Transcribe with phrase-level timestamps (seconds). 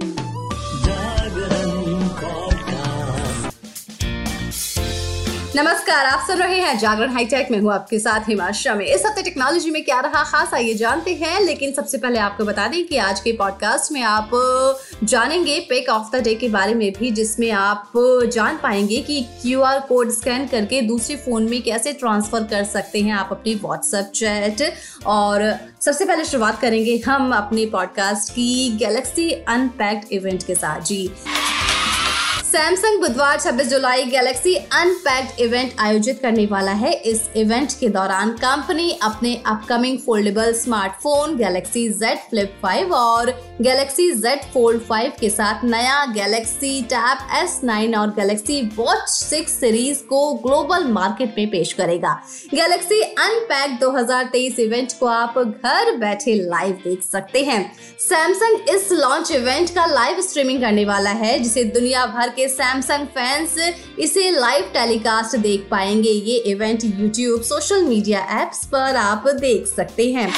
[0.00, 0.27] Thank you
[5.58, 9.22] नमस्कार, आप सुन रहे हैं जागरण हाईटेक। में हूँ आपके साथ हिमाशा। में इस हफ़्ते
[9.22, 12.96] टेक्नोलॉजी में क्या रहा खास, आइए जानते हैं। लेकिन सबसे पहले आपको बता दें कि
[12.96, 14.30] आज के पॉडकास्ट में आप
[15.04, 17.92] जानेंगे पिक ऑफ़ द डे के बारे में भी, जिसमें आप
[18.32, 23.00] जान पाएँगे कि क्यू आर कोड स्कैन करके दूसरे फ़ोन में कैसे ट्रांसफ़र कर सकते
[23.00, 24.74] हैं आप अपनी व्हाट्सएप चैट
[25.06, 31.10] और सबसे पहले शुरुआत करेंगे हम अपने पॉडकास्ट की गैलेक्सी अनपैक्ड इवेंट के साथ। जी।
[32.48, 38.30] सैमसंग बुधवार 26 जुलाई गैलेक्सी अनपैक्ड इवेंट आयोजित करने वाला है। इस इवेंट के दौरान
[38.34, 43.30] कंपनी अपने upcoming foldable smartphone Galaxy Z Flip 5 और
[43.60, 50.02] गैलेक्सी Z Fold 5 के साथ नया गैलेक्सी टैब S9 और गैलेक्सी वॉच 6 सीरीज़
[50.04, 52.14] को ग्लोबल मार्केट में पेश करेगा।
[52.54, 57.60] गैलेक्सी अनपैक्ड 2023 इवेंट को आप घर बैठे लाइव देख सकते हैं।
[57.98, 63.06] सैमसंग इस लॉन्च इवेंट का लाइव स्ट्रीमिंग करने वाला है, जिसे दुनिया भर के सैमसंग
[63.14, 63.54] फैंस
[63.98, 70.10] इसे लाइव टेलीकास्ट देख पाएँगे। ये event YouTube social media apps पर आप देख सकते
[70.12, 70.32] हैं।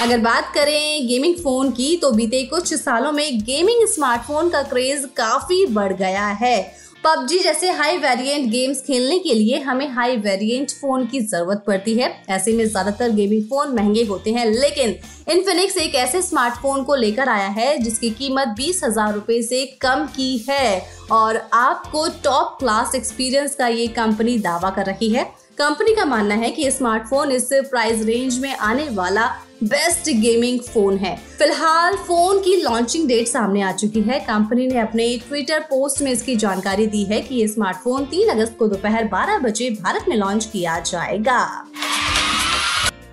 [0.00, 5.08] अगर बात करें गेमिंग फ़ोन की तो बीते कुछ सालों में गेमिंग स्मार्टफ़ोन का क्रेज
[5.16, 6.56] काफ़ी बढ़ गया है।
[7.04, 11.94] पबजी जैसे हाई वेरिएंट गेम्स खेलने के लिए हमें हाई वेरिएंट फ़ोन की ज़रूरत पड़ती
[11.94, 14.90] है। ऐसे में ज़्यादातर गेमिंग फ़ोन महँगे होते हैं, लेकिन
[15.28, 20.06] इन्फिनिक्स एक ऐसे स्मार्टफ़ोन को लेकर आया है जिसकी कीमत बीस हज़ार रूपए से कम
[20.16, 25.94] की है और आपको टॉप क्लास एक्सपीरियंस का ये कंपनी दावा कर रही है। कंपनी
[25.94, 29.26] का मानना है कि स्मार्टफ़ोन इस प्राइस रेंज में आने वाला
[29.62, 34.78] बेस्ट गेमिंग फ़ोन है। फ़िलहाल फ़ोन की लॉन्चिंग डेट सामने आ चुकी है। कंपनी ने
[34.78, 39.04] अपने ट्विटर पोस्ट में इसकी जानकारी दी है कि ये स्मार्टफ़ोन 3 अगस्त को दोपहर
[39.04, 41.66] 12 बजे भारत में लॉन्च किया जाएगा।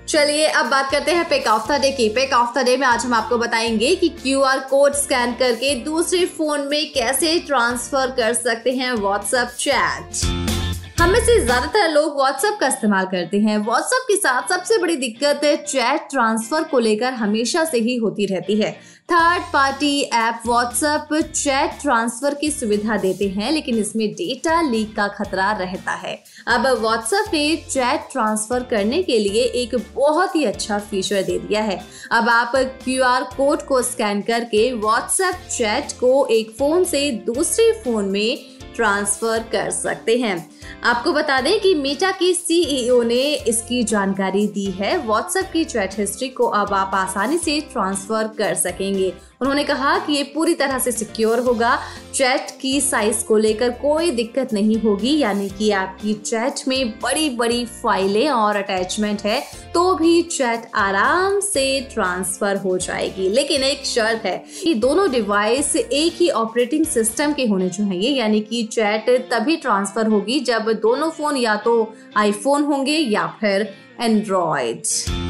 [0.07, 2.87] चलिए, अब बात करते हैं पिक ऑफ़ द डे की। पिक ऑफ़ द डे में
[2.87, 8.11] आज हम आपको बताएँगे कि क्यू आर कोड स्कैन करके दूसरे फ़ोन में कैसे ट्रांसफ़र
[8.11, 10.36] कर सकते हैं व्हाट्सएप चैट।
[10.97, 14.95] हम में से ज़्यादातर लोग व्हाट्सएप का इस्तेमाल करते हैं। व्हाट्सएप के साथ सबसे बड़ी
[14.97, 18.71] दिक्कत चैट ट्रांसफ़र को लेकर हमेशा से ही होती रहती है।
[19.11, 25.07] Third party app WhatsApp chat transfer की सुविधा देते हैं, लेकिन इसमें डेटा लीक का
[25.09, 30.79] खतरा रहता है। अब व्हाट्सएप ने चैट ट्रांसफ़र करने के लिए एक बहुत ही अच्छा
[30.81, 31.79] फीचर दे दिया है।
[32.11, 37.71] अब आप क्यू आर कोड को स्कैन करके व्हाट्सएप चैट को एक फ़ोन से दूसरे
[37.83, 38.37] फ़ोन में
[38.75, 40.37] ट्रांसफ़र कर सकते हैं।
[40.83, 45.97] आपको बता दें कि मीटा की सीईओ ने इसकी जानकारी दी है। व्हाट्सएप की चैट
[45.97, 50.79] हिस्ट्री को अब आप आसानी से ट्रांसफ़र कर सकेंगे। उन्होंने कहा कि ये पूरी तरह
[50.79, 51.77] से सिक्योर होगा।
[52.13, 57.29] चैट की साइज़ को लेकर कोई दिक्कत नहीं होगी, यानी कि आपकी चैट में बड़ी
[57.29, 59.41] बड़ी फाइलें और अटैचमेंट है
[59.73, 65.75] तो भी चैट आराम से ट्रांसफ़र हो जाएगी। लेकिन एक शर्त है कि दोनों डिवाइस
[65.75, 71.09] एक ही ऑपरेटिंग सिस्टम के होने चाहिए यानी कि चैट तभी ट्रांसफ़र होगी जब दोनों
[71.11, 75.26] फ़ोन या तो आईफोन होंगे या फिर एंड्रॉयड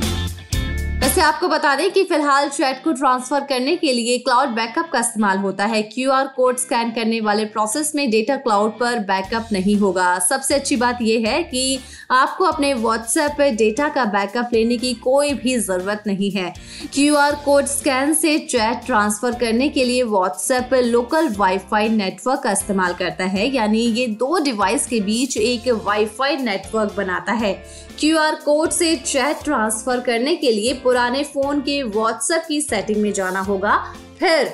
[0.97, 5.00] वैसे आपको बता दें कि फ़िलहाल चैट को ट्रांसफ़र करने के लिए क्लाउड बैकअप का
[5.00, 9.50] इस्तेमाल होता है। क्यू आर कोड स्कैन करने वाले प्रोसेस में डेटा क्लाउड पर बैकअप
[9.52, 11.80] नहीं होगा। सबसे अच्छी बात यह है कि
[12.12, 16.53] आपको अपने व्हाट्सएप पे डेटा का बैकअप लेने की कोई भी ज़रूरत नहीं है।
[16.94, 22.52] क्यू आर कोड स्कैन से चैट ट्रांसफ़र करने के लिए व्हाट्सएप लोकल वाईफाई नेटवर्क का
[22.52, 27.53] इस्तेमाल करता है। यानी ये दो डिवाइस के बीच एक वाईफाई नेटवर्क बनाता है।
[28.00, 32.97] क्यू आर कोड से चैट ट्रांसफ़र करने के लिए पुराने फ़ोन के व्हाट्सएप की सेटिंग
[32.97, 34.47] में जाना होगा। फिर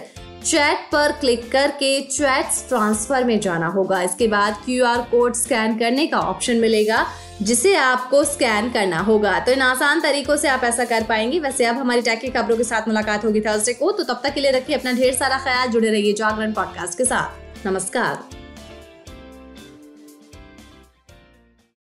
[0.45, 5.77] चैट पर क्लिक करके चैट ट्रांसफ़र में जाना होगा। इसके बाद क्यू आर कोड स्कैन
[5.77, 7.05] करने का ऑप्शन मिलेगा,
[7.41, 11.65] जिसे आपको स्कैन करना होगा। तो इन आसान तरीकों से आप ऐसा कर पाएँगे। वैसे
[11.65, 14.41] अब हमारी टैक की खबरों के साथ मुलाकात होगी थर्सडे को। तो तब तक के
[14.41, 18.42] लिए रखिए अपना ढेर सारा ख्याल, जुड़े रहिए जागरण पॉडकास्ट के साथ। नमस्कार।